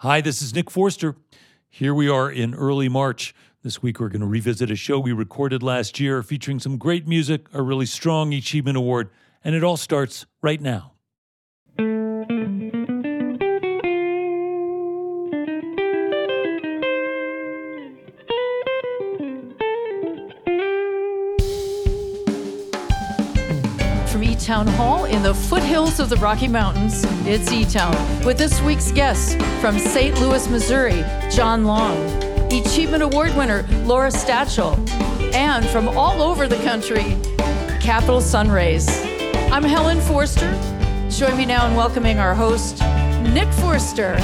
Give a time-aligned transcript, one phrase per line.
[0.00, 1.16] Hi, this is Nick Forster.
[1.70, 3.34] Here we are in early March.
[3.62, 7.08] This week, we're going to revisit a show we recorded last year featuring some great
[7.08, 9.08] music, a really strong eChievement Award,
[9.42, 10.95] and it all starts right now.
[24.56, 27.94] Town Hall in the foothills of the Rocky Mountains, it's E Town
[28.24, 30.18] with this week's guests from St.
[30.18, 31.94] Louis, Missouri, John Long,
[32.48, 34.78] eChievement Award winner Laura Stachel,
[35.34, 37.18] and from all over the country,
[37.82, 38.88] Capitol Sun Rays.
[39.52, 40.50] I'm Helen Forster.
[41.10, 42.80] Join me now in welcoming our host,
[43.34, 44.16] Nick Forster.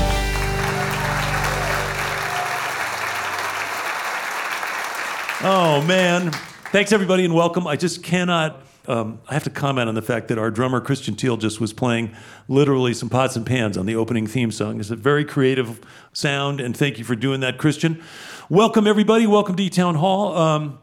[5.45, 6.31] Oh, man.
[6.71, 7.67] Thanks, everybody, and welcome.
[7.67, 8.62] I just cannot.
[8.89, 11.73] Um, I have to comment on the fact that our drummer Christian Teele just was
[11.73, 12.17] playing
[12.49, 14.81] literally some pots and pans on the opening theme song.
[14.81, 15.81] It's a very creative
[16.13, 18.03] sound, and thank you for doing that, Christian.
[18.49, 19.25] Welcome, everybody.
[19.25, 20.37] Welcome to Town Hall.
[20.37, 20.81] Um,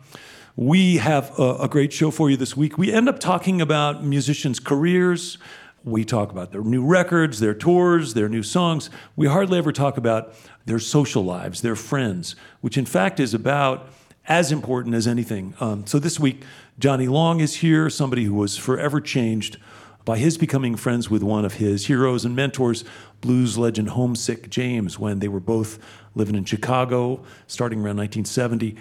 [0.56, 2.78] we have a, a great show for you this week.
[2.78, 5.38] We end up talking about musicians' careers.
[5.84, 8.90] We talk about their new records, their tours, their new songs.
[9.18, 10.34] We hardly ever talk about
[10.66, 13.90] their social lives, their friends, which in fact is about
[14.30, 15.56] as important as anything.
[15.60, 16.44] Um, so this week,
[16.80, 19.58] Johnny Long is here, somebody who was forever changed
[20.06, 22.86] by his becoming friends with one of his heroes and mentors,
[23.20, 25.78] blues legend Homesick James, when they were both
[26.16, 28.78] living in Chicago starting around 1970.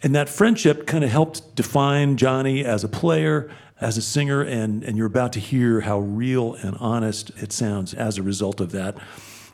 [0.00, 4.84] And that friendship kind of helped define Johnny as a player, as a singer, and,
[4.84, 8.70] and you're about to hear how real and honest it sounds as a result of
[8.70, 8.96] that.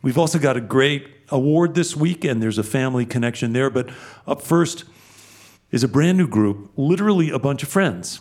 [0.02, 3.70] We've also got a great award this week, and there's a family connection there.
[3.70, 3.88] But
[4.26, 4.84] up first
[5.70, 8.20] is a brand new group, literally a bunch of friends.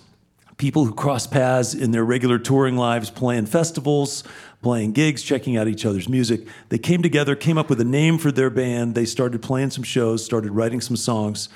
[0.57, 4.23] People who cross paths in their regular touring lives, playing festivals,
[4.61, 6.45] playing gigs, checking out each other's music.
[6.67, 8.93] They came together, came up with a name for their band.
[8.93, 11.47] They started playing some shows, started writing some songs.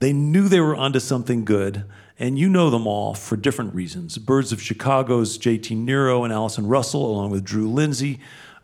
[0.00, 1.84] They knew they were onto something good,
[2.18, 4.18] and you know them all for different reasons.
[4.18, 8.18] Birds of Chicago's JT Nero and Allison Russell, along with Drew Lindsay.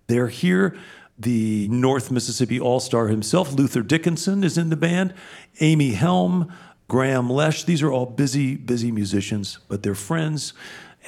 [0.09, 0.77] They're here.
[1.19, 5.15] The North Mississippi All Star himself, Luther Dickinson, is in the band.
[5.60, 6.53] Amy Helm,
[6.91, 7.65] Grahame Lesh.
[7.65, 10.53] These are all busy, busy musicians, but they're friends.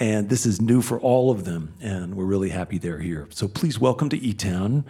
[0.01, 1.75] And this is new for all of them.
[1.81, 3.27] And we're really happy they're here.
[3.31, 4.85] So please welcome to E Town,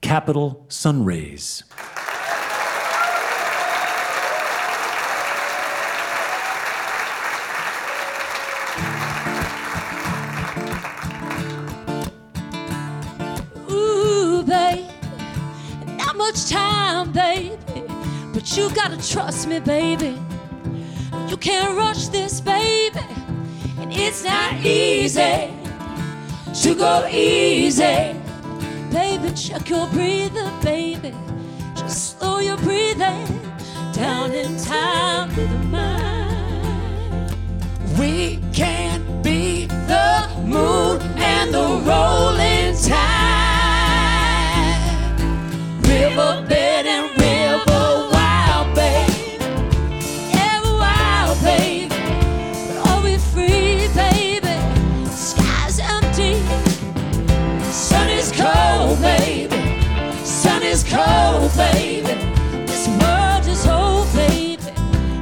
[0.00, 1.64] Capitol Sun Rays.
[18.56, 20.18] You gotta trust me, baby.
[21.28, 23.00] You can't rush this, baby,
[23.78, 25.50] and it's not easy
[26.62, 28.14] to go easy.
[28.90, 31.14] Baby, check your breathing, baby.
[31.74, 33.26] Just slow your breathing
[33.92, 37.34] down in time with the mind.
[37.98, 43.22] We can beat the moon and the rolling tide.
[45.86, 47.11] Riverbed and
[61.04, 62.14] Cold, baby.
[62.66, 64.62] This world is old, baby.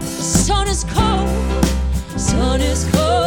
[0.01, 1.65] The sun is cold.
[2.17, 3.20] Sun is cold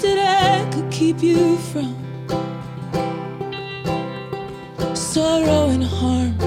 [0.00, 1.94] that I could keep you from
[4.94, 6.45] sorrow and harm.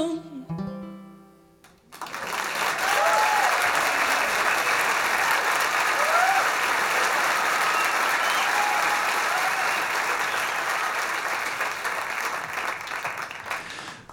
[0.00, 0.46] Alone.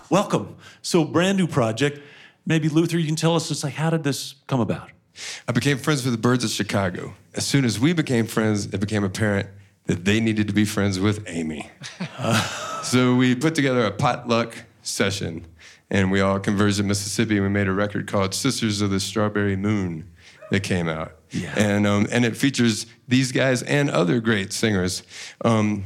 [0.10, 0.56] Welcome.
[0.82, 2.01] So, brand new project.
[2.46, 4.89] Maybe Luther, you can tell us just like how did this come about?
[5.48, 7.13] I became friends with the Birds of Chicago.
[7.34, 9.50] As soon as we became friends, it became apparent
[9.86, 11.70] that they needed to be friends with Amy.
[12.84, 14.56] so we put together a potluck
[14.88, 15.46] session,
[15.89, 17.36] and we all converged in Mississippi.
[17.38, 20.10] And we made a record called "Sisters of the Strawberry Moon"
[20.51, 21.53] that came out, Yeah.
[21.58, 25.03] and um, and it features these guys and other great singers.
[25.44, 25.86] Um,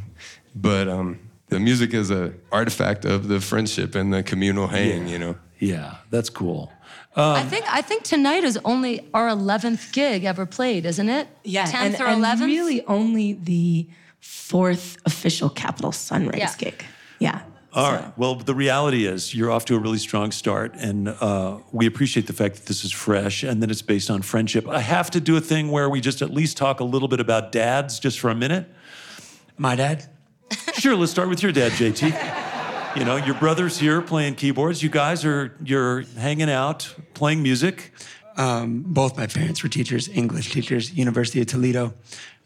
[0.55, 5.07] but um, the music is a artifact of the friendship and the communal hang.
[5.07, 5.35] You know.
[5.59, 6.71] Yeah, that's cool.
[7.15, 11.27] I think I think tonight is only our eleventh gig ever played, isn't it?
[11.43, 12.47] Yeah, tenth or eleventh.
[12.47, 13.87] really only the
[14.21, 16.53] fourth official Capitol Sun Rays Yeah.
[16.57, 16.85] gig.
[17.19, 17.41] Yeah.
[17.73, 18.17] All so- right.
[18.17, 22.27] Well, the reality is you're off to a really strong start, and uh, we appreciate
[22.27, 24.67] the fact that this is fresh and that it's based on friendship.
[24.67, 27.19] I have to do a thing where we just at least talk a little bit
[27.21, 28.67] about dads just for a minute.
[29.57, 30.09] My dad?
[30.73, 32.97] Sure, let's start with your dad, JT.
[32.97, 34.83] You know, your brother's here playing keyboards.
[34.83, 37.93] You guys are you're hanging out, playing music.
[38.35, 41.93] Um, both my parents were teachers, English teachers, University of Toledo.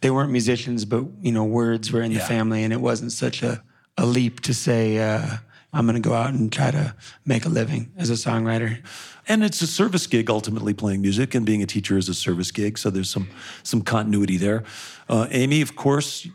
[0.01, 2.27] They weren't musicians, but you know, words were in the Yeah.
[2.27, 3.63] family, and it wasn't such a,
[3.97, 5.37] a leap to say, uh,
[5.73, 8.79] "I'm going to go out and try to make a living as a songwriter."
[9.27, 12.51] And it's a service gig, ultimately playing music, and being a teacher is a service
[12.51, 12.77] gig.
[12.77, 13.27] So there's some
[13.63, 14.63] some continuity there.
[15.09, 16.27] Uh, Amy, of course,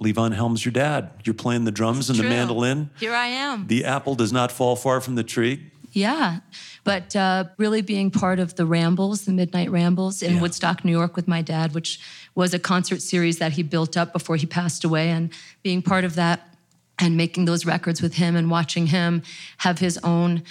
[0.00, 1.10] Levon Helm's your dad.
[1.24, 2.90] You're playing the drums and the mandolin.
[3.00, 3.66] Here I am.
[3.66, 5.70] The apple does not fall far from the tree.
[5.92, 6.40] Yeah,
[6.84, 10.40] but uh, really being part of the Rambles, the Midnight Rambles in Yeah.
[10.42, 11.98] Woodstock, New York, with my dad, which
[12.34, 15.32] was a concert series that he built up before he passed away, and
[15.62, 16.45] being part of that
[16.98, 19.22] and making those records with him and watching him
[19.58, 20.42] have his own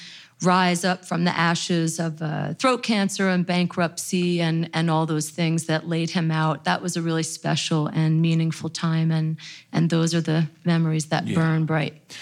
[0.41, 5.29] rise up from the ashes of uh, throat cancer and bankruptcy and, and all those
[5.29, 6.65] things that laid him out.
[6.65, 9.37] That was a really special and meaningful time, and,
[9.71, 12.17] and those are the memories that burn bright.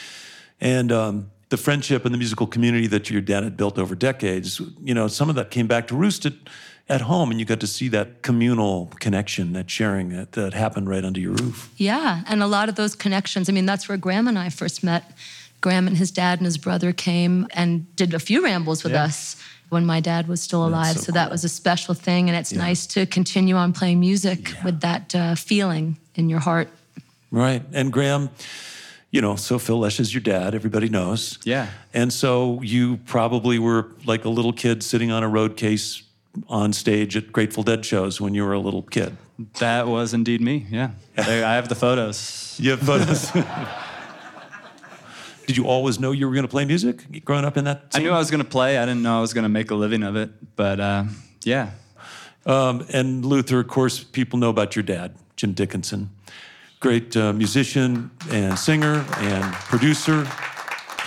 [0.61, 4.61] And um, the friendship and the musical community that your dad had built over decades,
[4.81, 6.33] you know, some of that came back to roost at,
[6.89, 10.89] at home, and you got to see that communal connection, that sharing that, that happened
[10.89, 11.71] right under your roof.
[11.77, 13.49] Yeah, and a lot of those connections.
[13.49, 15.11] I mean, that's where Grahame and I first met.
[15.61, 19.37] Grahame and his dad and his brother came and did a few rambles with us
[19.69, 20.97] when my dad was still alive.
[20.97, 24.53] so So, that was a special thing, and it's nice to continue on playing music
[24.63, 26.67] with that uh, feeling in your heart.
[27.31, 27.63] Right.
[27.71, 28.29] And Grahame,
[29.09, 31.39] you know, so Phil Lesh is your dad, everybody knows.
[31.43, 31.69] Yeah.
[31.93, 36.03] And so you probably were like a little kid sitting on a road case
[36.47, 39.15] on stage at Grateful Dead shows when you were a little kid.
[39.59, 40.65] That was indeed me.
[40.69, 42.55] Yeah, I have the photos.
[42.59, 43.31] You have photos.
[45.47, 47.87] Did you always know you were going to play music growing up in that?
[47.93, 48.77] I knew I was going to play.
[48.77, 50.29] I didn't know I was going to make a living of it.
[50.55, 51.03] But uh,
[51.43, 51.71] yeah,
[52.45, 56.09] Um, and Luther, of course, people know about your dad, Jim Dickinson.
[56.79, 60.27] Great uh, musician and singer and producer,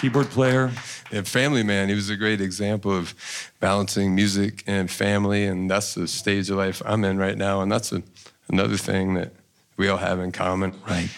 [0.01, 0.71] keyboard player.
[1.17, 3.15] And family man, he was a great example of
[3.61, 7.73] balancing music and family, and that's the stage of life I'm in right now, and
[7.73, 8.03] that's a,
[8.49, 9.33] another thing that
[9.77, 10.75] we all have in common.
[10.87, 11.09] Right.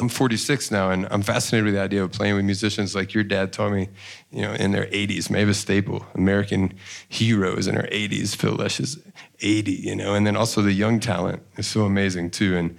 [0.00, 3.24] I'm 46 now, and I'm fascinated with the idea of playing with musicians like your
[3.24, 3.90] dad taught me,
[4.30, 5.28] you know, in their 80s.
[5.28, 6.72] Mavis Staple, American
[7.08, 8.34] heroes in her 80s.
[8.34, 8.98] Phil Lesh is
[9.40, 12.56] 80, you know, and then also the young talent is so amazing too.
[12.56, 12.78] And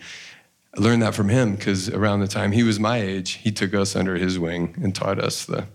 [0.76, 3.76] I learned that from him because around the time he was my age, he took
[3.76, 5.68] us under his wing and taught us the,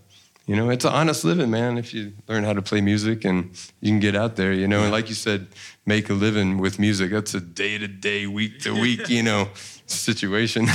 [0.48, 1.76] you know, it's an honest living, man.
[1.76, 3.50] If you learn how to play music and
[3.82, 5.48] you can get out there, you know, and like you said,
[5.84, 7.10] make a living with music.
[7.10, 9.50] That's a day to day, week to week, you know,
[9.86, 10.66] situation.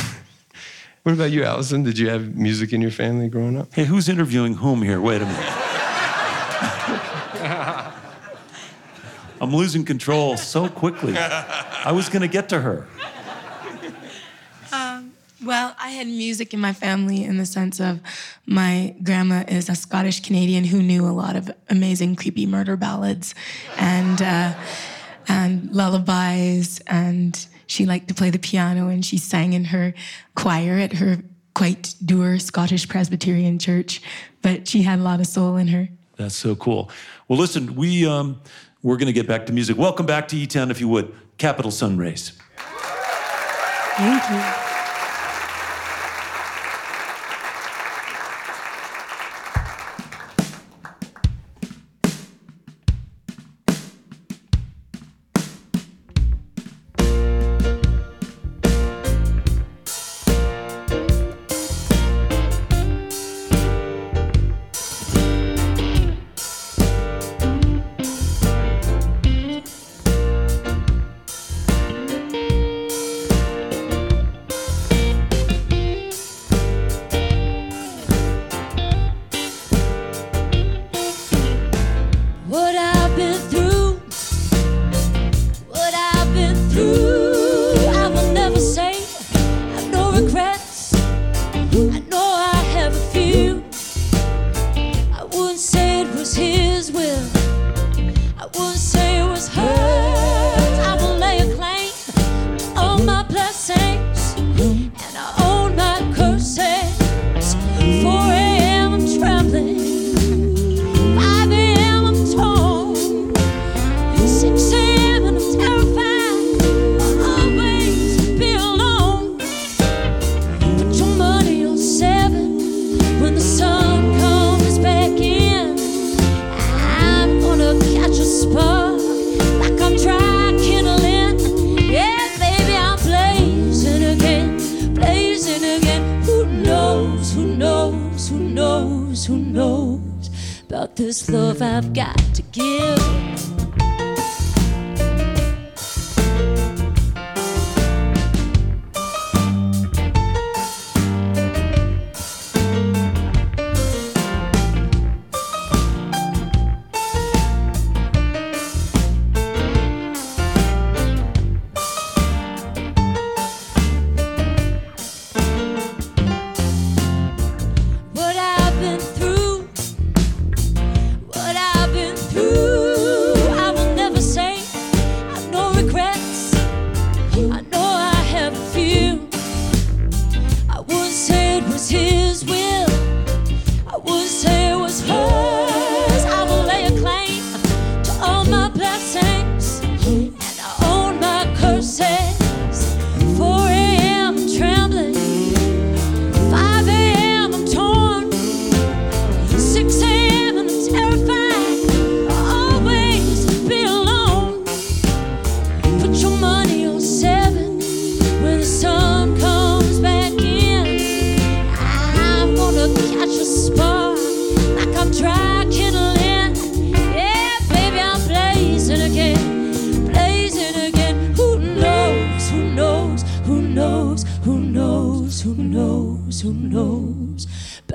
[1.03, 1.81] what about you, Allison?
[1.81, 3.73] Did you have music in your family growing up?
[3.73, 5.01] Hey, who's interviewing whom here?
[5.01, 5.39] Wait a minute.
[9.41, 11.17] I'm losing control so quickly.
[11.17, 12.87] I was going to get to her.
[15.43, 17.99] Well, I had music in my family in the sense of
[18.45, 23.35] my grandma is a Scottish Canadian who knew a lot of amazing creepy murder ballads
[23.77, 24.53] and uh,
[25.27, 29.93] and lullabies, and she liked to play the piano and she sang in her
[30.35, 31.17] choir at her
[31.53, 34.01] quite dour Scottish Presbyterian church,
[34.41, 35.89] but she had a lot of soul in her.
[36.15, 36.89] That's so cool.
[37.27, 38.39] Well, listen, we um,
[38.81, 39.77] we're going to get back to music.
[39.77, 41.13] Welcome back to eTown, if you would.
[41.37, 42.31] Capitol Sun Rays.
[43.97, 44.62] Thank you.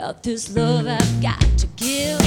[0.08, 2.17] About this love I've got to give?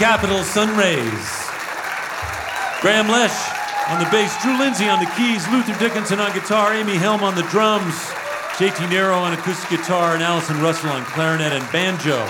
[0.00, 0.68] That's the Capitol Sun
[2.80, 6.94] Grahame Lesh on the bass, Drew Lindsay on the keys, Luther Dickinson on guitar, Amy
[6.94, 7.94] Helm on the drums,
[8.56, 12.24] JT Nero on acoustic guitar, and Allison Russell on clarinet and banjo.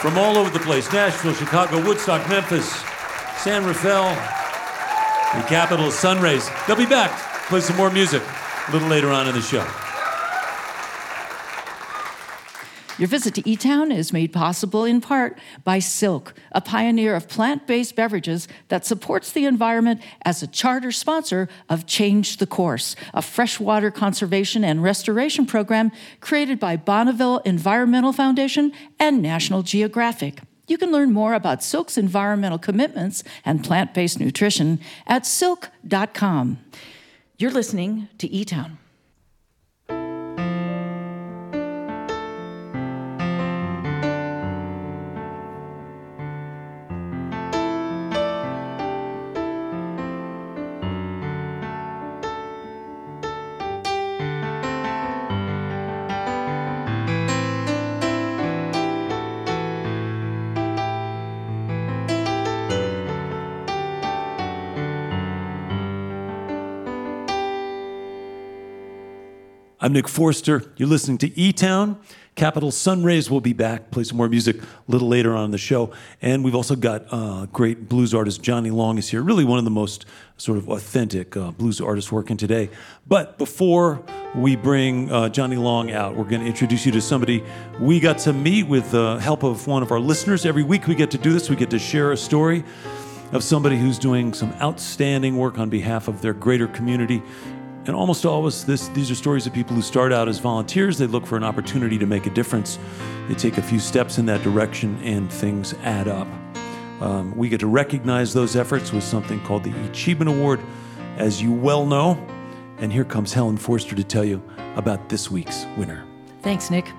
[0.00, 2.70] From all over the place Nashville, Chicago, Woodstock, Memphis,
[3.38, 4.14] San Rafael,
[5.34, 6.48] the Capitol Sun Rays.
[6.66, 7.10] They'll be back,
[7.48, 8.22] play some more music
[8.68, 9.66] a little later on in the show.
[12.98, 17.28] Your visit to E Town is made possible in part by Silk, a pioneer of
[17.28, 22.96] plant based beverages that supports the environment as a charter sponsor of Change the Course,
[23.12, 30.40] a freshwater conservation and restoration program created by Bonneville Environmental Foundation and National Geographic.
[30.66, 36.58] You can learn more about Silk's environmental commitments and plant based nutrition at silk.com.
[37.36, 38.46] You're listening to E
[69.86, 70.64] I'm Nick Forster.
[70.76, 72.00] You're listening to E Town.
[72.34, 75.50] Capitol Sun Rays will be back, play some more music a little later on in
[75.52, 75.92] the show.
[76.20, 79.64] And we've also got uh, great blues artist Johnny Long is here, really one of
[79.64, 80.04] the most
[80.38, 82.68] sort of authentic uh, blues artists working today.
[83.06, 84.02] But before
[84.34, 87.44] we bring uh, Johnny Long out, we're going to introduce you to somebody
[87.78, 90.44] we got to meet with the help of one of our listeners.
[90.44, 92.64] Every week we get to do this, we get to share a story
[93.32, 97.22] of somebody who's doing some outstanding work on behalf of their greater community.
[97.86, 100.98] And almost always, this, these are stories of people who start out as volunteers.
[100.98, 102.80] They look for an opportunity to make a difference.
[103.28, 106.26] They take a few steps in that direction, and things add up.
[107.00, 110.60] Um, we get to recognize those efforts with something called the eChievement Award,
[111.16, 112.18] as you well know.
[112.78, 114.42] And here comes Helen Forster to tell you
[114.74, 116.04] about this week's winner.
[116.42, 116.92] Thanks, Nick.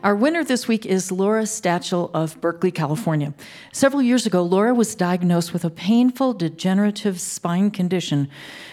[0.00, 3.34] Our winner this week is Laura Stachel of Berkeley, California.
[3.72, 8.28] Several years ago, Laura was diagnosed with a painful degenerative spine condition,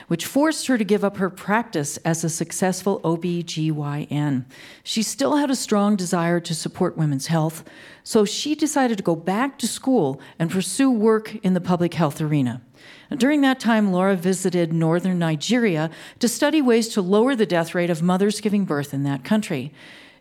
[0.07, 4.45] which forced her to give up her practice as a successful OB/GYN.
[4.83, 7.63] She still had a strong desire to support women's health,
[8.03, 12.21] so she decided to go back to school and pursue work in the public health
[12.21, 12.61] arena.
[13.09, 17.89] During that time, Laura visited northern Nigeria to study ways to lower the death rate
[17.89, 19.73] of mothers giving birth in that country.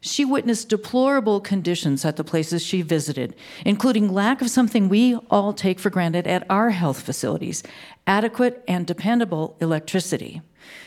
[0.06, 5.54] She witnessed deplorable conditions at the places she visited, including lack of something we all
[5.54, 7.62] take for granted at our health facilities
[8.06, 10.42] adequate and dependable electricity.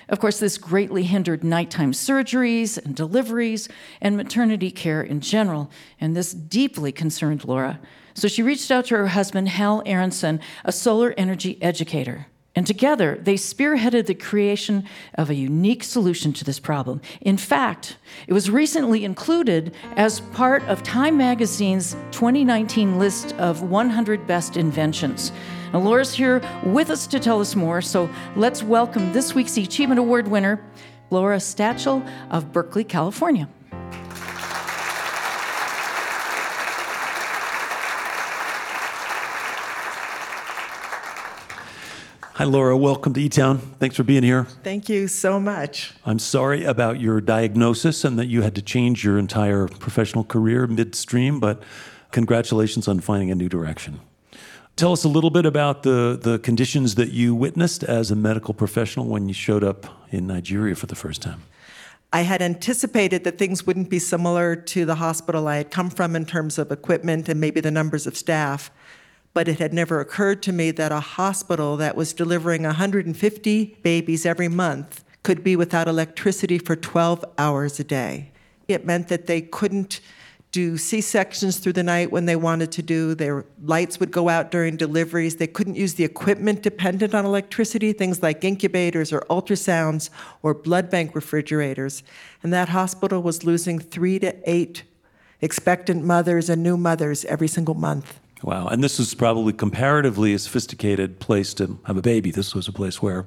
[0.08, 3.68] Of course, this greatly hindered nighttime surgeries and deliveries
[4.02, 7.80] and maternity care in general, and this deeply concerned Laura.
[8.14, 12.28] So she reached out to her husband, Hal Aronson, a solar energy educator.
[12.58, 17.02] And together, they spearheaded the creation of a unique solution to this problem.
[17.22, 24.26] In fact, it was recently included as part of Time Magazine's 2019 list of 100
[24.26, 25.32] best inventions.
[25.72, 30.00] Now, Laura's here with us to tell us more, so let's welcome this week's eChievement
[30.00, 30.60] Award winner,
[31.12, 33.48] Laura Stachel of Berkeley, California.
[42.38, 42.78] Hi, Laura.
[42.78, 43.58] Welcome to E Town.
[43.80, 44.44] Thanks for being here.
[44.44, 45.96] Thank you so much.
[46.06, 50.68] I'm sorry about your diagnosis and that you had to change your entire professional career
[50.68, 51.64] midstream, but
[52.12, 54.02] congratulations on finding a new direction.
[54.76, 58.54] Tell us a little bit about the, the conditions that you witnessed as a medical
[58.54, 61.42] professional when you showed up in Nigeria for the first time.
[62.14, 66.16] I had anticipated that things wouldn't be similar to the hospital I had come from
[66.16, 68.70] in terms of equipment and maybe the numbers of staff
[69.38, 74.26] but it had never occurred to me that a hospital that was delivering 150 babies
[74.26, 78.32] every month could be without electricity for 12 hours a day.
[78.68, 80.00] It meant that they couldn't
[80.52, 83.14] do C sections through the night when they wanted to do.
[83.14, 85.36] Their lights would go out during deliveries.
[85.36, 90.10] They couldn't use the equipment dependent on electricity, things like incubators or ultrasounds
[90.42, 92.02] or blood bank refrigerators.
[92.42, 94.82] And that hospital was losing three to eight
[95.42, 98.20] expectant mothers and new mothers every single month.
[98.44, 98.68] Wow.
[98.68, 102.32] And this was probably comparatively a sophisticated place to have a baby.
[102.32, 103.26] This was a place where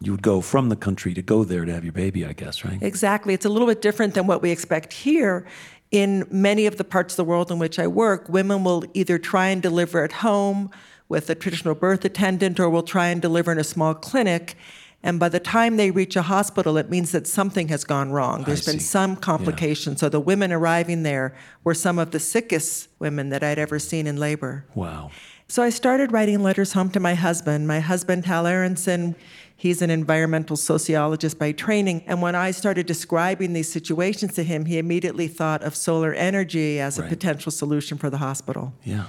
[0.00, 2.64] you would go from the country to go there to have your baby, I guess,
[2.64, 2.80] right?
[2.82, 3.34] Exactly.
[3.34, 5.46] It's a little bit different than what we expect here.
[5.90, 9.18] In many of the parts of the world in which I work, women will either
[9.18, 10.70] try and deliver at home
[11.08, 14.56] with a traditional birth attendant or will try and deliver in a small clinic.
[15.02, 18.42] And by the time they reach a hospital, it means that something has gone wrong.
[18.42, 19.92] There's been some complication.
[19.92, 19.98] Yeah.
[19.98, 24.08] So the women arriving there were some of the sickest women that I'd ever seen
[24.08, 24.64] in labor.
[24.74, 25.12] Wow.
[25.46, 27.68] So I started writing letters home to my husband.
[27.68, 29.14] My husband, Hal Aronson,
[29.56, 32.02] he's an environmental sociologist by training.
[32.06, 36.80] And when I started describing these situations to him, he immediately thought of solar energy
[36.80, 37.06] as right.
[37.06, 38.74] a potential solution for the hospital.
[38.84, 39.06] Yeah.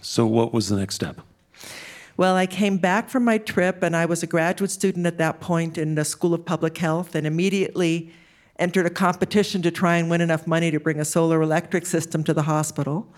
[0.00, 1.22] So what was the next step?
[2.16, 5.40] Well, I came back from my trip, and I was a graduate student at that
[5.40, 8.12] point in the School of Public Health, and immediately
[8.58, 12.22] entered a competition to try and win enough money to bring a solar electric system
[12.24, 13.12] to the hospital.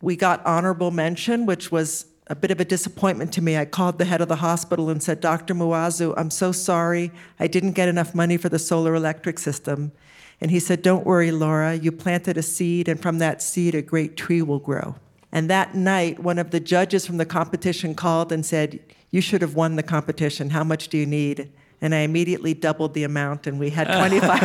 [0.00, 3.58] We got honorable mention, which was a bit of a disappointment to me.
[3.58, 5.54] I called the head of the hospital and said, Dr.
[5.54, 7.12] Muazu, I'm so sorry.
[7.38, 9.92] I didn't get enough money for the solar electric system.
[10.40, 11.74] And he said, Don't worry, Laura.
[11.74, 14.96] You planted a seed, and from that seed, a great tree will grow.
[15.32, 18.78] And that night, one of the judges from the competition called and said,
[19.10, 20.50] You should have won the competition.
[20.50, 21.50] How much do you need?
[21.80, 24.42] And I immediately doubled the amount, and we had 25.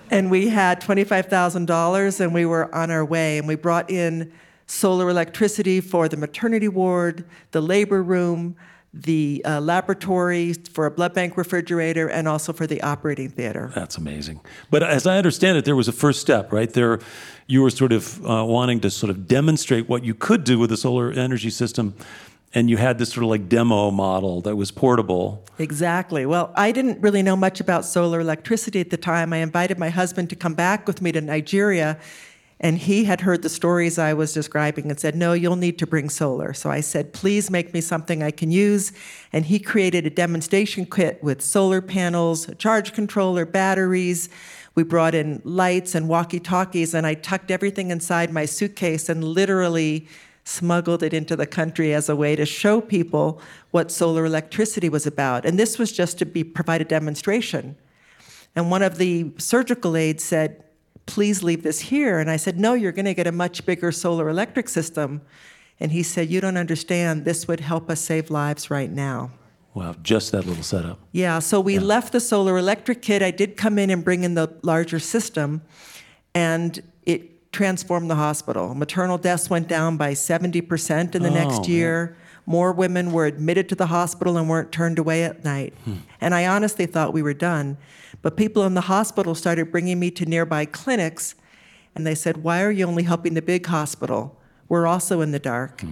[0.10, 3.38] and we had $25,000, and we were on our way.
[3.38, 4.30] And we brought in
[4.66, 8.54] solar electricity for the maternity ward, the labor room,
[8.94, 13.72] the uh, laboratory for a blood bank refrigerator and also for the operating theater.
[13.74, 14.40] That's amazing.
[14.70, 16.72] But as I understand it, there was a first step, right?
[16.72, 17.00] There,
[17.48, 20.70] you were sort of uh, wanting to sort of demonstrate what you could do with
[20.70, 21.94] a solar energy system.
[22.56, 25.44] And you had this sort of like demo model that was portable.
[25.58, 26.24] Exactly.
[26.24, 29.32] Well, I didn't really know much about solar electricity at the time.
[29.32, 31.98] I invited my husband to come back with me to Nigeria
[32.64, 35.86] and he had heard the stories I was describing and said, No, you'll need to
[35.86, 36.54] bring solar.
[36.54, 38.90] So I said, Please make me something I can use.
[39.34, 44.30] And he created a demonstration kit with solar panels, a charge controller, batteries.
[44.74, 49.22] We brought in lights and walkie talkies, and I tucked everything inside my suitcase and
[49.22, 50.08] literally
[50.44, 55.06] smuggled it into the country as a way to show people what solar electricity was
[55.06, 55.44] about.
[55.44, 57.76] And this was just to be provide a demonstration.
[58.56, 60.64] And one of the surgical aides said,
[61.06, 62.18] please leave this here.
[62.18, 65.20] And I said, no, you're going to get a much bigger solar electric system.
[65.80, 67.24] And he said, you don't understand.
[67.24, 69.32] This would help us save lives right now.
[69.74, 71.00] Wow, just that little setup.
[71.10, 71.80] Yeah, so we yeah.
[71.80, 73.22] left the solar electric kit.
[73.22, 75.62] I did come in and bring in the larger system.
[76.34, 78.74] and it transformed the hospital.
[78.74, 81.62] Maternal deaths went down by 70% in the Oh, next man.
[82.46, 85.72] More women were admitted to the hospital and weren't turned away at night.
[85.84, 85.94] Hmm.
[86.20, 87.78] And I honestly thought we were done.
[88.22, 91.34] But people in the hospital started bringing me to nearby clinics,
[91.94, 94.38] and they said, Why are you only helping the big hospital?
[94.68, 95.82] We're also in the dark.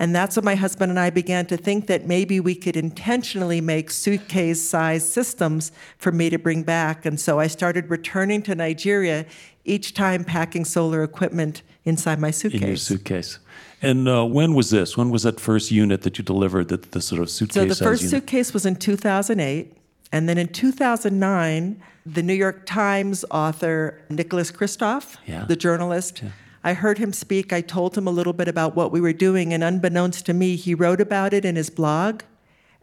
[0.00, 3.60] And that's when my husband and I began to think that maybe we could intentionally
[3.60, 7.04] make suitcase sized systems for me to bring back.
[7.04, 9.26] And so I started returning to Nigeria
[9.66, 12.62] each time packing solar equipment inside my suitcase.
[12.62, 13.38] in your suitcase.
[13.82, 14.96] And uh, when was this?
[14.96, 16.68] When was that first unit that you delivered?
[16.68, 17.54] That the sort of suitcase.
[17.54, 18.10] So the first unit?
[18.10, 19.76] suitcase was in 2008.
[20.12, 25.44] And then in 2009, the New York Times author, Nicholas Kristof, Yeah.
[25.44, 26.22] the journalist,
[26.64, 27.52] I heard him speak.
[27.52, 29.52] I told him a little bit about what we were doing.
[29.54, 32.22] And unbeknownst to me, he wrote about it in his blog.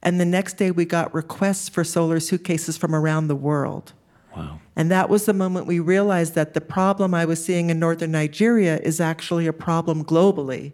[0.01, 3.93] And the next day, we got requests for solar suitcases from around the world.
[4.37, 4.59] Wow.
[4.75, 8.11] And that was the moment we realized that the problem I was seeing in northern
[8.11, 10.73] Nigeria is actually a problem globally.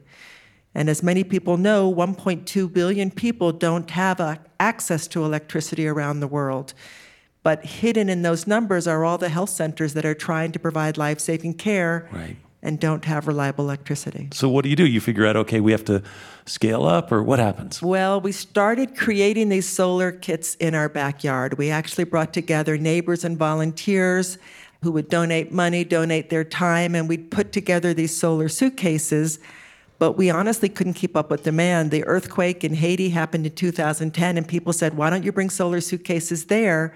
[0.76, 6.20] And as many people know, 1.2 billion people don't have uh, access to electricity around
[6.20, 6.74] the world.
[7.44, 10.98] But hidden in those numbers are all the health centers that are trying to provide
[10.98, 12.38] life saving care Right.
[12.64, 14.30] And don't have reliable electricity.
[14.32, 14.88] So what do you do?
[14.88, 16.02] You figure out, okay, we have to
[16.46, 17.82] scale up, or what happens?
[17.82, 21.58] Well, we started creating these solar kits in our backyard.
[21.58, 24.38] We actually brought together neighbors and volunteers
[24.82, 29.40] who would donate money, donate their time, and we'd put together these solar suitcases.
[30.00, 31.92] But we honestly couldn't keep up with demand.
[31.92, 35.82] The earthquake in Haiti happened in 2010, and people said, Why don't you bring solar
[35.82, 36.94] suitcases there?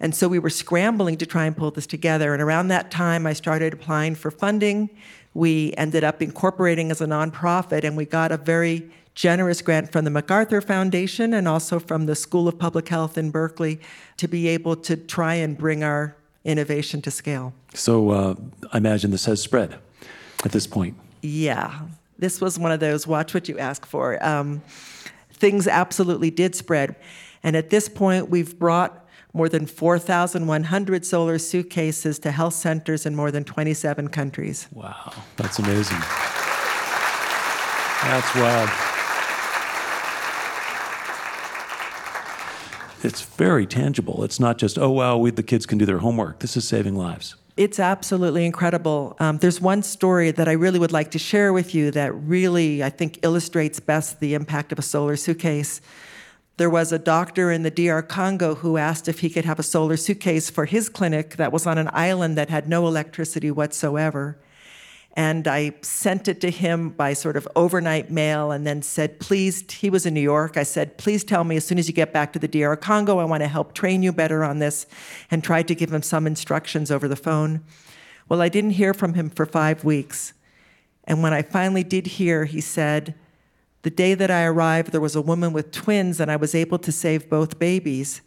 [0.00, 2.32] And so we were scrambling to try and pull this together.
[2.32, 4.90] And around that time, I started applying for funding.
[5.34, 10.04] We ended up incorporating as a nonprofit, and we got a very generous grant from
[10.04, 13.80] the MacArthur Foundation and also from the School of Public Health in Berkeley
[14.16, 17.52] to be able to try and bring our innovation to scale.
[17.74, 18.34] So uh,
[18.72, 19.76] I imagine this has spread
[20.44, 20.96] at this point.
[21.20, 21.80] Yeah,
[22.18, 24.24] this was one of those watch what you ask for.
[24.24, 24.62] Um,
[25.32, 26.94] things absolutely did spread.
[27.42, 33.14] And at this point, we've brought more than 4,100 solar suitcases to health centers in
[33.14, 34.68] more than 27 countries.
[34.72, 35.98] Wow, that's amazing.
[38.02, 38.70] That's wild.
[43.04, 44.24] It's very tangible.
[44.24, 46.40] It's not just, oh, wow, we, the kids can do their homework.
[46.40, 47.36] This is saving lives.
[47.56, 49.16] It's absolutely incredible.
[49.18, 52.84] Um, there's one story that I really would like to share with you that really,
[52.84, 55.80] I think, illustrates best the impact of a solar suitcase.
[56.58, 59.62] There was a doctor in the DR Congo who asked if he could have a
[59.62, 64.36] solar suitcase for his clinic that was on an island that had no electricity whatsoever.
[65.16, 69.70] And I sent it to him by sort of overnight mail and then said, please,
[69.70, 70.56] he was in New York.
[70.56, 73.18] I said, please tell me as soon as you get back to the DR Congo,
[73.18, 74.84] I want to help train you better on this,
[75.30, 77.62] and tried to give him some instructions over the phone.
[78.28, 80.32] Well, I didn't hear from him for five weeks.
[81.04, 83.14] And when I finally did hear, he said,
[83.82, 86.78] the day that I arrived, there was a woman with twins, and I was able
[86.78, 88.20] to save both babies.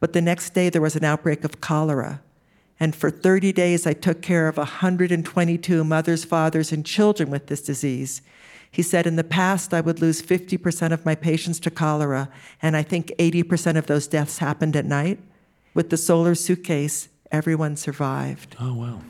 [0.00, 2.20] But the next day, there was an outbreak of cholera.
[2.80, 7.62] And for 30 days, I took care of 122 mothers, fathers, and children with this
[7.62, 8.22] disease.
[8.70, 12.28] He said, In the past, I would lose 50% of my patients to cholera,
[12.60, 15.18] and I think 80% of those deaths happened at night.
[15.74, 18.56] With the solar suitcase, everyone survived.
[18.60, 19.00] Oh, wow.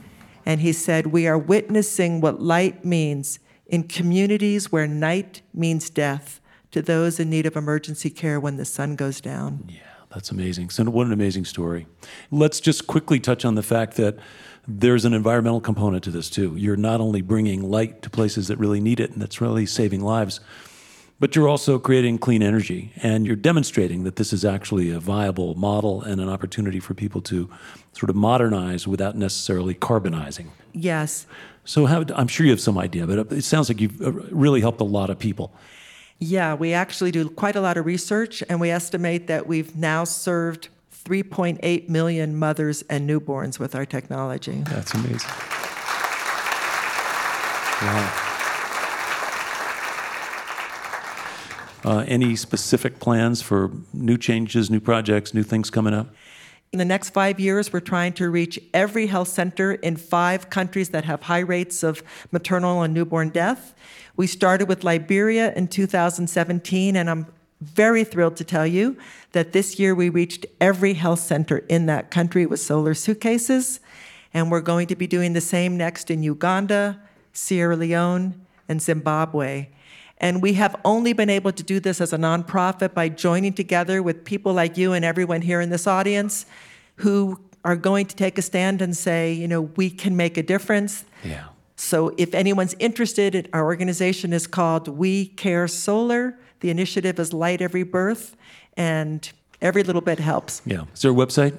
[0.47, 6.41] And he said, We are witnessing what light means in communities where night means death
[6.71, 9.65] to those in need of emergency care when the sun goes down.
[9.69, 9.81] Yeah,
[10.13, 10.71] that's amazing.
[10.71, 11.87] So, what an amazing story.
[12.31, 14.19] Let's just quickly touch on the fact that
[14.67, 16.55] there's an environmental component to this, too.
[16.57, 20.03] You're not only bringing light to places that really need it and that's really saving
[20.03, 20.41] lives,
[21.21, 25.55] but you're also creating clean energy and you're demonstrating that this is actually a viable
[25.55, 27.51] model and an opportunity for people to
[27.93, 30.49] sort of modernize without necessarily carbonizing.
[30.73, 31.27] Yes.
[31.69, 34.63] So, how, I'm sure you have some idea, but it sounds like you've uh, really
[34.63, 35.53] helped a lot of people.
[36.19, 40.05] Yeah, we actually do quite a lot of research, and we estimate that we've now
[40.05, 40.71] served
[41.05, 44.63] 3.8 million mothers and newborns with our technology.
[44.63, 45.31] That's amazing.
[47.83, 48.13] Wow.
[51.85, 56.09] Uh, any specific plans for new changes, new projects, new things coming up?
[56.71, 60.91] In the next five years, we're trying to reach every health center in five countries
[60.91, 63.75] that have high rates of maternal and newborn death.
[64.17, 67.27] We started with Liberia in 2017, and I'm
[67.63, 68.99] very thrilled to tell you
[69.33, 73.81] that this year we reached every health center in that country with solar suitcases.
[74.35, 77.01] And we're going to be doing the same next in Uganda,
[77.33, 79.69] Sierra Leone, and Zimbabwe.
[80.19, 84.03] And we have only been able to do this as a nonprofit by joining together
[84.03, 86.45] with people like you and everyone here in this audience
[86.97, 90.43] who are going to take a stand and say, you know, we can make a
[90.43, 91.05] difference.
[91.23, 91.45] Yeah.
[91.77, 96.37] So if anyone's interested, our organization is called We Care Solar.
[96.61, 98.35] The initiative is Light Every Birth,
[98.77, 99.31] and
[99.63, 100.61] every little bit helps.
[100.67, 100.87] Yeah.
[100.93, 101.57] Is there a website?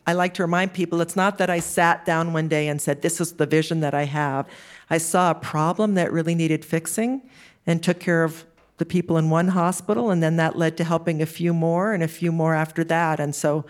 [0.07, 3.03] I like to remind people it's not that I sat down one day and said,
[3.03, 4.47] This is the vision that I have.
[4.89, 7.23] I saw a problem that really needed fixing
[7.67, 8.45] and took care of
[8.79, 12.03] the people in one hospital, and then that led to helping a few more and
[12.03, 13.19] a few more after that.
[13.19, 13.65] And so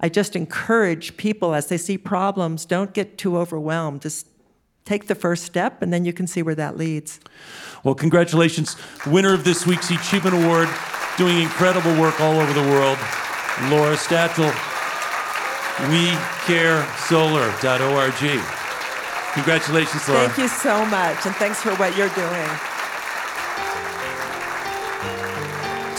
[0.00, 4.02] I just encourage people as they see problems, don't get too overwhelmed.
[4.02, 4.26] Just
[4.86, 7.20] take the first step, and then you can see where that leads.
[7.84, 10.70] Well, congratulations, winner of this week's eChievement Award,
[11.18, 12.96] doing incredible work all over the world,
[13.68, 14.50] Laura Stachel.
[15.76, 18.40] WeCareSolar.org.
[19.34, 20.26] Congratulations, Laura.
[20.26, 22.48] Thank you so much, and thanks for what you're doing.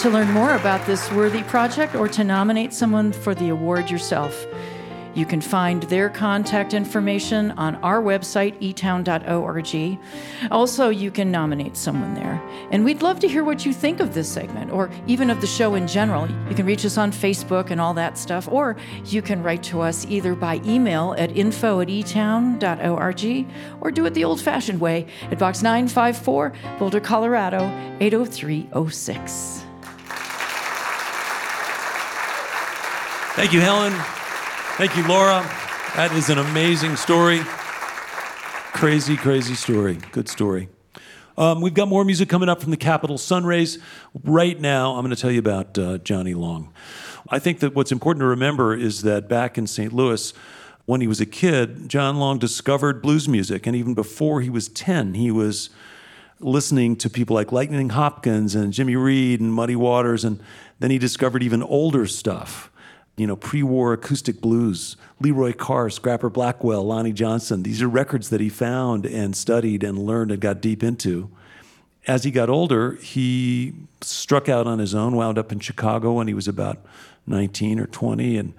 [0.02, 4.48] To learn more about this worthy project or to nominate someone for the award yourself,
[5.18, 10.00] you can find their contact information on our website, etown.org.
[10.52, 12.40] Also, you can nominate someone there.
[12.70, 15.48] And we'd love to hear what you think of this segment or even of the
[15.48, 16.30] show in general.
[16.48, 19.82] You can reach us on Facebook and all that stuff, or you can write to
[19.82, 23.48] us either by email at info at etown.org
[23.82, 27.66] or do it the old fashioned way at Box 954, Boulder, Colorado
[28.00, 29.64] 80306.
[33.36, 33.94] Thank you, Helen.
[34.78, 35.42] Thank you, Laura.
[35.96, 37.40] That is an amazing story.
[38.74, 39.98] Crazy, crazy story.
[40.12, 40.70] Good story.
[41.36, 43.80] Um, we've got more music coming up from the Capitol Sun Rays.
[44.24, 46.72] Right now, I'm going to tell you about uh, Johnny Long.
[47.28, 49.92] I think that what's important to remember is that back in St.
[49.92, 50.32] Louis,
[50.86, 53.66] when he was a kid, John Long discovered blues music.
[53.66, 55.72] And even before he was 10, he was
[56.40, 60.24] listening to people like Lightning Hopkins and Jimmy Reed and Muddy Waters.
[60.24, 60.40] And
[60.78, 62.72] then he discovered even older stuff,
[63.18, 67.64] you know, pre war acoustic blues, Leroy Carr, Scrapper Blackwell, Lonnie Johnson.
[67.64, 71.30] These are records that he found and studied and learned and got deep into.
[72.06, 76.28] As he got older, he struck out on his own, wound up in Chicago when
[76.28, 76.78] he was about
[77.26, 78.54] 19 or 20, and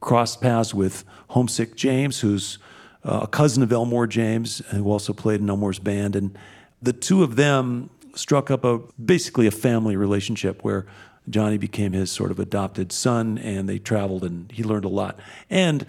[0.00, 2.58] crossed paths with Homesick James, who's
[3.04, 6.14] uh, a cousin of Elmore James, who also played in Elmore's band.
[6.14, 6.38] And
[6.80, 10.86] the two of them struck up a basically a family relationship where
[11.28, 15.18] Johnny became his sort of adopted son, and they traveled and he learned a lot.
[15.48, 15.86] And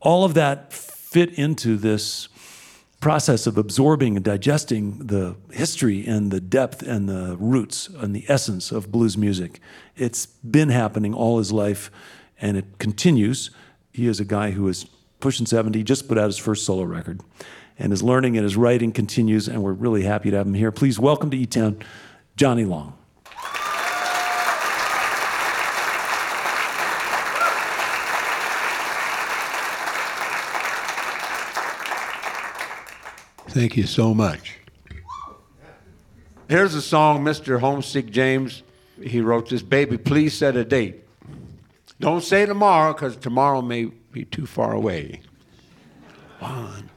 [0.00, 2.28] all of that fit into this
[3.00, 8.24] process of absorbing and digesting the history and the depth and the roots and the
[8.28, 9.60] essence of blues music.
[9.94, 11.90] It's been happening all his life,
[12.40, 13.50] and it continues.
[13.92, 14.86] He is a guy who is
[15.20, 17.20] pushing 70, just put out his first solo record,
[17.78, 20.72] and his learning and his writing continues, and we're really happy to have him here.
[20.72, 21.78] Please welcome to E Town,
[22.36, 22.96] Johnny Long.
[33.54, 34.58] Thank you so much.
[36.48, 37.60] Here's a song Mr.
[37.60, 38.64] Homesick James,
[39.00, 41.04] he wrote this, Baby, please set a date.
[42.00, 45.20] Don't say tomorrow, because tomorrow may be too far away.
[46.40, 46.90] One,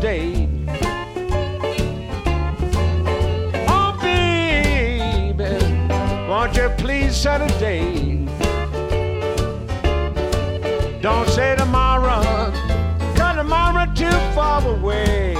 [0.00, 0.48] date?
[3.68, 5.44] Oh, baby,
[6.26, 8.26] won't you please date?
[11.02, 12.50] Don't say tomorrow,
[13.14, 15.34] cause tomorrow too far away.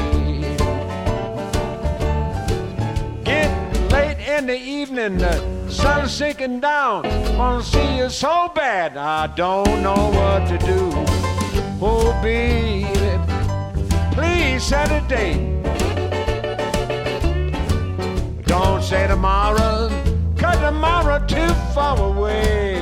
[3.25, 3.51] Get
[3.91, 7.05] late in the evening, the sun's sinking down.
[7.39, 10.91] Wanna see you so bad, I don't know what to do.
[11.81, 12.98] Oh, baby,
[14.91, 15.63] a date.
[18.45, 19.89] Don't say tomorrow,
[20.37, 22.78] cause tomorrow too far away.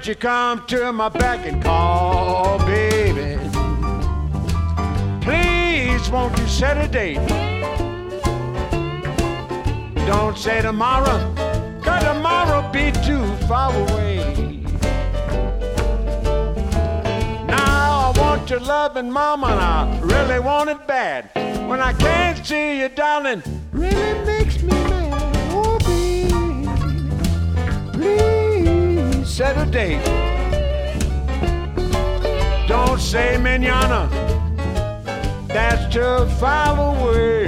[0.00, 3.36] Don't you come to my back and call, baby?
[5.20, 7.18] Please, won't you set a date?
[10.06, 11.34] Don't say tomorrow,
[11.82, 14.62] cause tomorrow be too far away.
[17.46, 21.28] Now I want your loving mama, and I really want it bad.
[21.68, 25.36] When I can't see you, darling, really makes me mad.
[25.52, 26.66] Oh, baby,
[27.92, 28.39] please
[29.40, 30.04] set a date.
[32.68, 34.06] Don't say manana,
[35.48, 37.46] that's too far away.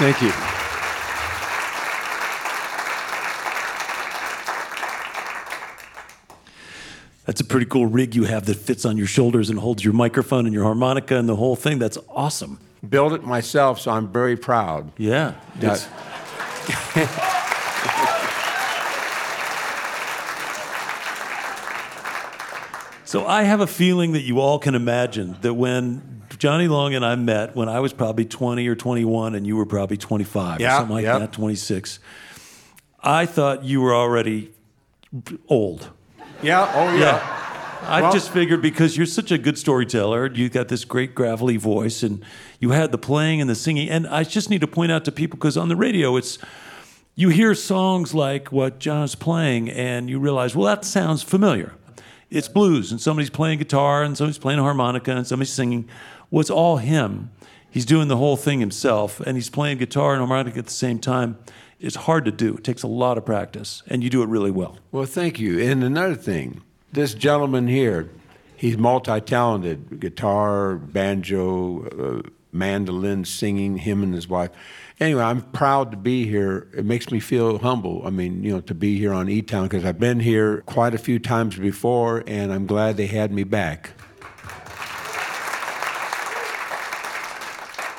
[0.00, 0.41] Thank you.
[7.26, 9.94] That's a pretty cool rig you have that fits on your shoulders and holds your
[9.94, 11.78] microphone and your harmonica and the whole thing.
[11.78, 12.58] That's awesome.
[12.88, 14.92] Built it myself, so I'm very proud.
[14.98, 15.34] Yeah.
[15.60, 15.88] That-
[23.12, 27.04] So I have a feeling that you all can imagine that when Johnny Long and
[27.04, 30.64] I met when I was probably 20 or 21 and you were probably 25 or
[30.64, 31.20] something like yep.
[31.20, 31.98] that, 26.
[33.02, 34.54] I thought you were already
[35.46, 35.90] old.
[36.42, 37.38] Yeah, oh yeah.
[37.86, 41.56] I Well- just figured because you're such a good storyteller, you got this great gravelly
[41.56, 42.22] voice, and
[42.60, 43.88] you had the playing and the singing.
[43.88, 46.38] And I just need to point out to people because on the radio, it's
[47.16, 51.72] you hear songs like what John's playing, and you realize, well, that sounds familiar.
[52.30, 55.88] It's blues, and somebody's playing guitar, and somebody's playing harmonica, and somebody's singing.
[56.30, 57.30] Well, it's all him.
[57.68, 60.98] He's doing the whole thing himself, and he's playing guitar and harmonica at the same
[60.98, 61.36] time.
[61.82, 62.54] It's hard to do.
[62.54, 64.78] It takes a lot of practice, and you do it really well.
[64.92, 65.58] Well, thank you.
[65.60, 66.62] And another thing,
[66.92, 68.08] this gentleman here,
[68.56, 73.78] he's multi-talented: guitar, banjo, uh, mandolin, singing.
[73.78, 74.50] Him and his wife.
[75.00, 76.68] Anyway, I'm proud to be here.
[76.72, 78.06] It makes me feel humble.
[78.06, 80.94] I mean, you know, to be here on E Town because I've been here quite
[80.94, 83.90] a few times before, and I'm glad they had me back.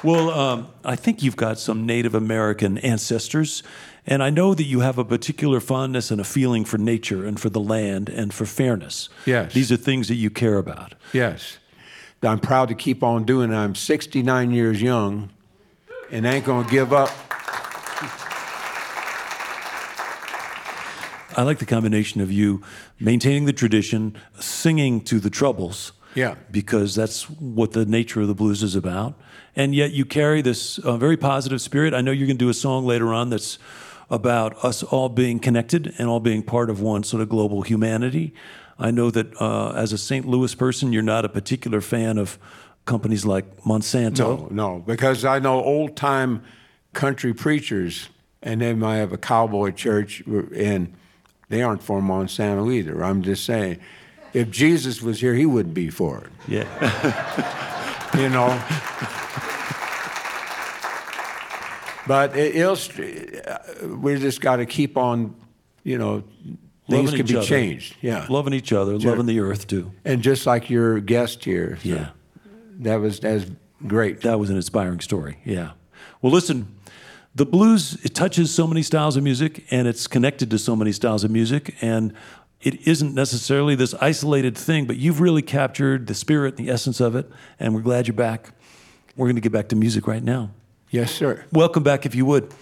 [0.03, 3.63] Well, um, I think you've got some Native American ancestors,
[4.05, 7.39] and I know that you have a particular fondness and a feeling for nature and
[7.39, 9.07] for the land and for fairness.
[9.25, 9.53] Yes.
[9.53, 10.95] These are things that you care about.
[11.13, 11.57] Yes.
[12.21, 13.55] I'm proud to keep on doing it.
[13.55, 15.29] I'm 69 years young
[16.11, 17.09] and ain't going to give up.
[21.35, 22.61] I like the combination of you
[22.99, 25.93] maintaining the tradition, singing to the troubles.
[26.15, 26.35] Yeah.
[26.51, 29.19] Because that's what the nature of the blues is about.
[29.55, 31.93] And yet you carry this uh, very positive spirit.
[31.93, 33.59] I know you're going to do a song later on that's
[34.09, 38.33] about us all being connected and all being part of one sort of global humanity.
[38.79, 40.27] I know that uh, as a St.
[40.27, 42.37] Louis person, you're not a particular fan of
[42.85, 44.17] companies like Monsanto.
[44.17, 46.43] No, no, because I know old time
[46.93, 48.09] country preachers,
[48.41, 50.93] and they might have a cowboy church, and
[51.49, 53.03] they aren't for Monsanto either.
[53.03, 53.79] I'm just saying,
[54.33, 56.31] if Jesus was here, he wouldn't be for it.
[56.47, 58.09] Yeah.
[58.17, 58.49] you know.
[62.05, 65.35] But it, it'll, uh, we just got to keep on,
[65.83, 66.23] you know,
[66.89, 67.45] things Loving can be other.
[67.45, 67.95] changed.
[68.01, 68.25] Yeah.
[68.29, 69.91] Loving each other, loving the earth too.
[70.03, 71.77] And just like your guest here.
[71.81, 72.09] so Yeah.
[72.79, 73.45] That was that's
[73.87, 74.21] great.
[74.21, 75.37] That was an inspiring story.
[75.45, 75.71] Yeah.
[76.21, 76.75] Well, listen,
[77.35, 80.91] the blues it touches so many styles of music and it's connected to so many
[80.91, 82.13] styles of music and
[82.63, 87.01] it isn't necessarily this isolated thing, but you've really captured the spirit, and the essence
[87.01, 88.51] of it, and we're glad you're back.
[89.17, 90.51] We're going to get back to music right now.
[90.89, 91.43] Yes, sir.
[91.51, 92.53] Welcome back, if you would,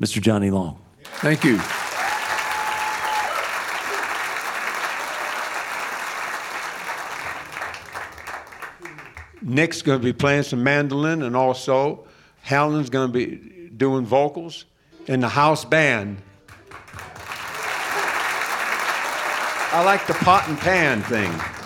[0.00, 0.20] Mr.
[0.20, 0.80] Johnny Long.
[1.02, 1.60] Thank you.
[9.42, 12.06] Nick's going to be playing some mandolin, and also
[12.40, 14.64] Helen's going to be doing vocals
[15.06, 16.18] in the house band.
[19.72, 21.59] I like the pot and pan thing.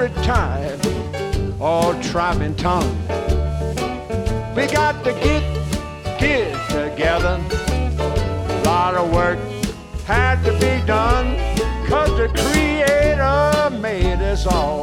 [0.00, 0.80] Every time,
[1.60, 2.96] all tribe and tongue,
[4.56, 5.42] we got to get,
[6.18, 7.38] get together.
[7.98, 9.38] A lot of work
[10.06, 11.36] had to be done,
[11.86, 14.79] cause the Creator made us all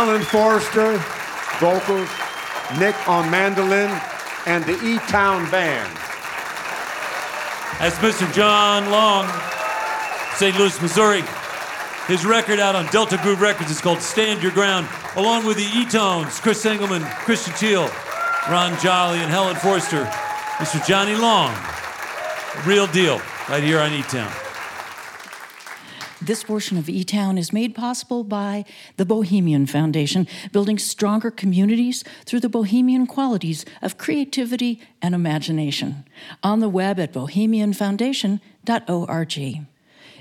[0.00, 0.96] Helen Forster,
[1.58, 2.08] vocals,
[2.78, 3.90] Nick on mandolin,
[4.46, 5.94] and the eTown Band.
[7.78, 8.32] That's Mr.
[8.32, 9.28] John Long,
[10.36, 10.56] St.
[10.56, 11.22] Louis, Missouri.
[12.06, 15.64] His record out on Delta Groove Records is called Stand Your Ground, along with the
[15.78, 17.90] E-Tones, Chris Engelman, Christian Teele,
[18.50, 20.04] Ron Jolly, and Helen Forster.
[20.56, 20.82] Mr.
[20.86, 21.54] Johnny Long.
[22.64, 23.20] Real deal,
[23.50, 24.49] right here on eTown.
[26.30, 28.64] This portion of E Town is made possible by
[28.96, 36.04] the Bohemian Foundation, building stronger communities through the bohemian qualities of creativity and imagination.
[36.44, 39.66] On the web at bohemianfoundation.org.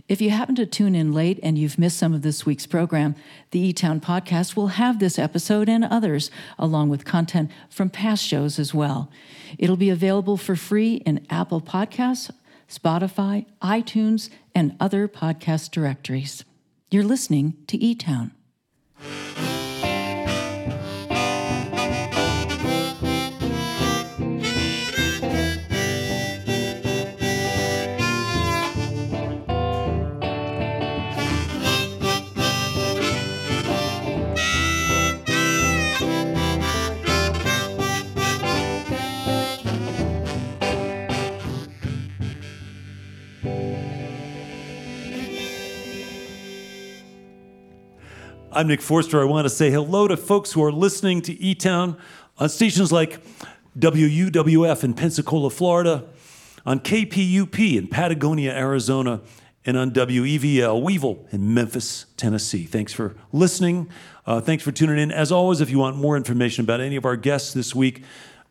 [0.08, 3.14] If you happen to tune in late and you've missed some of this week's program,
[3.52, 8.26] the E Town podcast will have this episode and others, along with content from past
[8.26, 9.12] shows as well.
[9.60, 12.32] It'll be available for free in Apple Podcasts,
[12.70, 16.46] Spotify, iTunes, and other podcast directories.
[16.92, 17.96] You're listening to E
[48.52, 49.22] I'm Nick Forster.
[49.22, 51.96] I want to say hello to folks who are listening to E Town
[52.40, 53.20] on stations like
[53.78, 56.06] WUWF in Pensacola, Florida,
[56.66, 59.22] on KPUP in Patagonia, Arizona,
[59.68, 62.66] and on WEVL Weevil in Memphis, Tennessee.
[62.66, 63.88] Thanks for listening.
[64.26, 65.12] Uh, thanks for tuning in.
[65.12, 68.02] As always, if you want more information about any of our guests this week,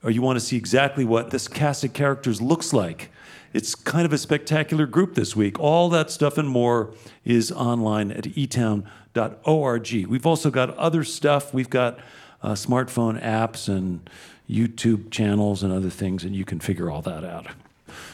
[0.05, 3.11] or you want to see exactly what this cast of characters looks like,
[3.53, 5.59] it's kind of a spectacular group this week.
[5.59, 6.93] All that stuff and more
[7.25, 10.07] is online at etown.org.
[10.07, 11.55] We've also got other stuff.
[11.55, 11.99] We've got
[12.43, 14.09] uh, smartphone apps and
[14.49, 17.47] YouTube channels and other things, and you can figure all that out.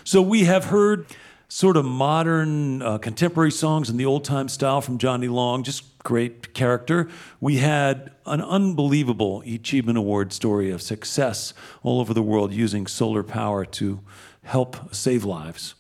[0.05, 1.07] So we have heard
[1.49, 5.97] sort of modern uh, contemporary songs in the old time style from Johnny Long, just
[5.99, 7.09] great character.
[7.41, 13.23] We had an unbelievable eChievement Award story of success all over the world using solar
[13.23, 14.01] power to
[14.45, 15.75] help save lives.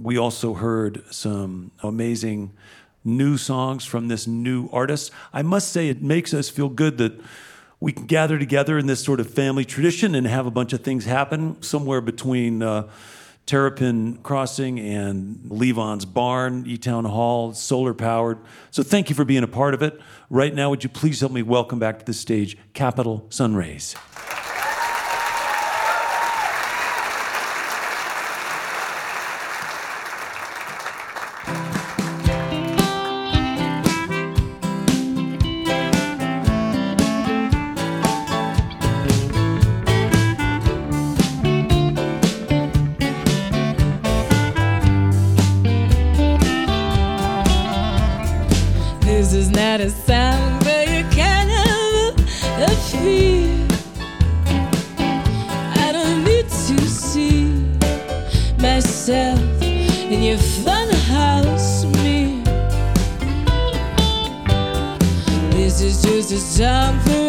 [0.00, 2.52] We also heard some amazing
[3.04, 5.10] new songs from this new artist.
[5.32, 7.20] I must say, it makes us feel good that
[7.80, 10.82] we can gather together in this sort of family tradition and have a bunch of
[10.82, 12.62] things happen somewhere between.
[12.62, 12.88] Uh,
[13.46, 18.38] Terrapin Crossing and Levon's Barn, E Town Hall, solar powered.
[18.70, 20.00] So thank you for being a part of it.
[20.28, 23.96] Right now, would you please help me welcome back to the stage Capitol Sun Rays?
[59.10, 62.44] Myself in your funhouse mirror.
[65.50, 67.19] This is just a song for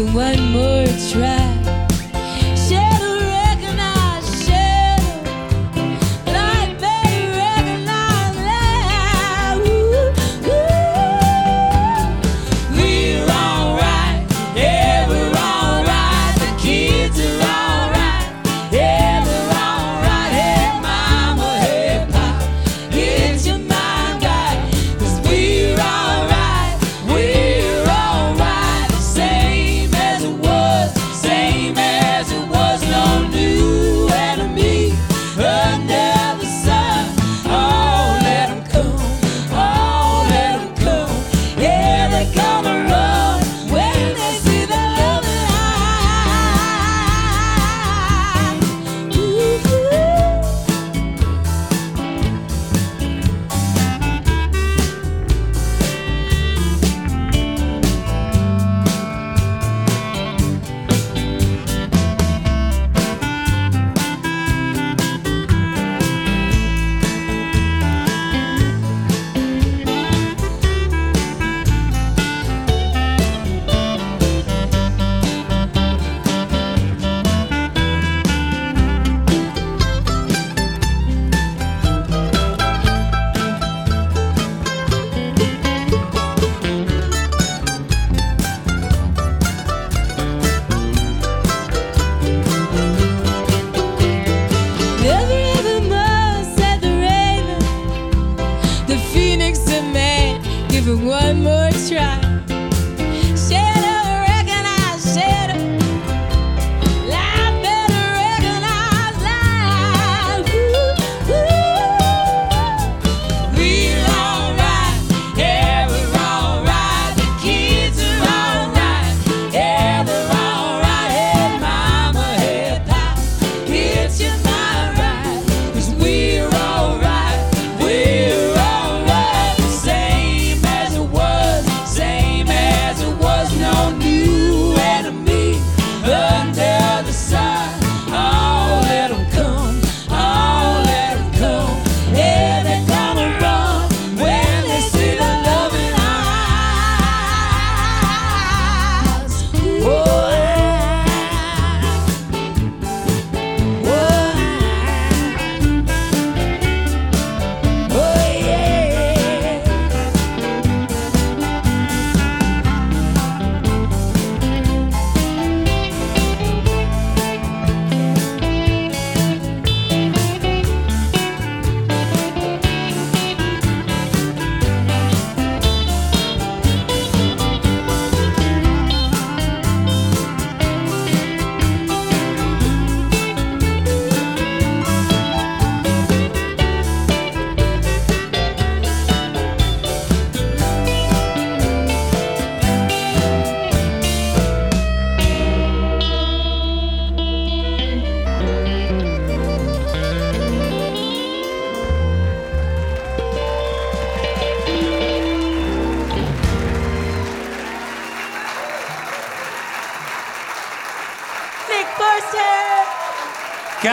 [0.00, 1.39] one more try.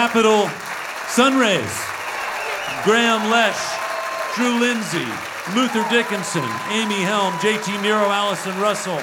[0.08, 0.47] Capital
[1.10, 1.76] Sunrays,
[2.84, 3.60] Grahame Lesh,
[4.36, 5.03] Drew Lindsay,
[5.53, 8.99] Luther Dickinson, Amy Helm, JT Nero, Allison Russell,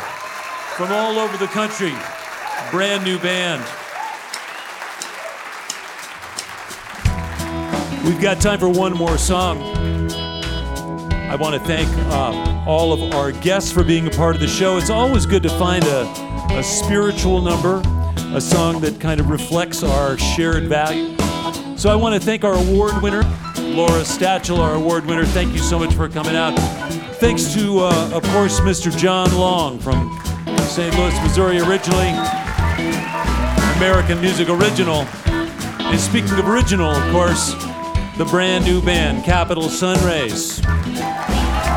[0.77, 1.93] from all over the country.
[2.71, 3.61] Brand new band.
[8.07, 9.61] We've got time for one more song.
[11.29, 14.49] I want to thank uh, all of our guests for being a part of the
[14.49, 14.79] show.
[14.79, 16.07] It's always good to find a,
[16.53, 17.83] a spiritual number,
[18.35, 21.17] a song that kind of reflects our shared value.
[21.79, 23.23] So I want to thank our award winner,
[23.61, 25.25] Laura Stachel, our award winner.
[25.25, 26.59] Thank you so much for coming out.
[27.21, 28.97] Thanks to, uh, of course, Mr.
[28.97, 30.11] John Long from
[30.67, 30.93] St.
[30.97, 32.09] Louis, Missouri, originally.
[33.77, 35.07] American Music Original.
[35.29, 37.53] And speaking of original, of course,
[38.19, 40.59] the brand new band, Capitol Sun Rays.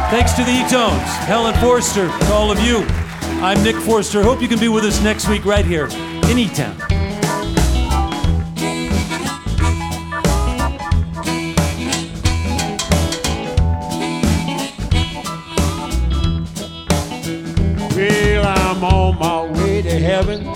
[0.10, 2.84] Thanks to the E-Tones, Helen Forster, to all of you.
[3.43, 4.24] I'm Nick Forster.
[4.24, 5.88] Hope you can be with us next week right here
[6.36, 6.75] eTown.
[17.95, 20.53] Well, I'm on my way to heaven.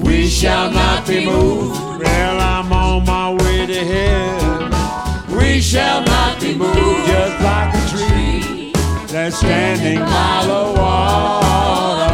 [0.00, 1.78] We shall not be moved.
[2.00, 5.36] Well, I'm on my way to heaven.
[5.36, 8.72] We shall not be moved, just like a tree
[9.08, 12.07] that's standing by the water.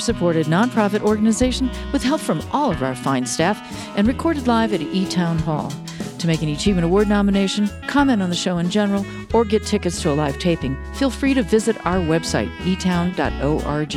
[0.00, 3.60] Supported nonprofit organization with help from all of our fine staff
[3.96, 5.70] and recorded live at E Town Hall.
[6.18, 10.02] To make an eChievement Award nomination, comment on the show in general, or get tickets
[10.02, 13.94] to a live taping, feel free to visit our website, etown.org.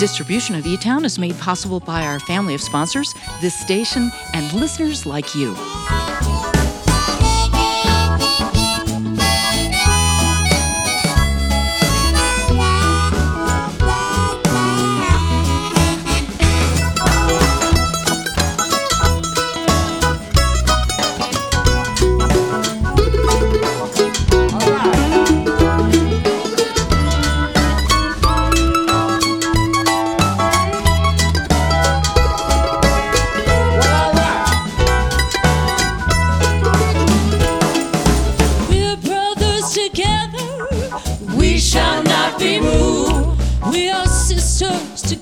[0.00, 4.52] Distribution of E Town is made possible by our family of sponsors, this station, and
[4.52, 5.54] listeners like you.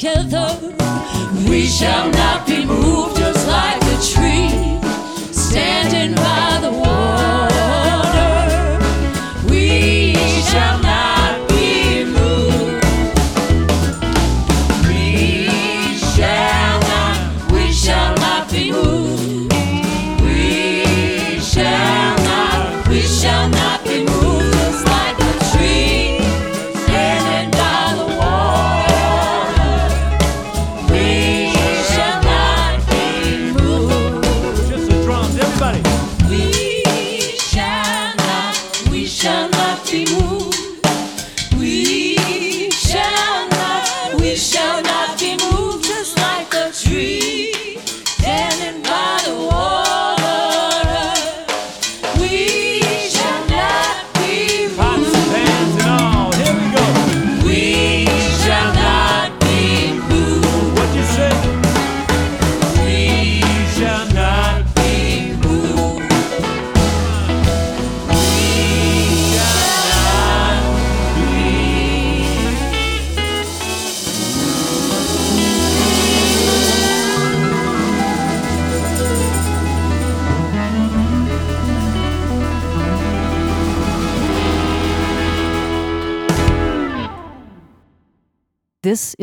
[0.01, 0.59] Together.
[1.47, 2.60] We shall not be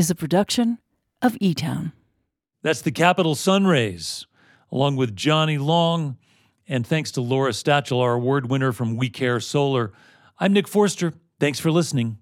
[0.07, 0.77] is a production
[1.21, 1.91] of E Town.
[2.61, 4.25] That's the Capitol Sun Rays
[4.71, 6.17] along with Johnny Long.
[6.65, 9.91] And thanks to Laura Stachel, our award winner from We Care Solar.
[10.39, 11.13] I'm Nick Forster.
[11.41, 12.19] Thanks for listening.